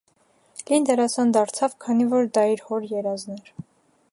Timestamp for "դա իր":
2.39-2.65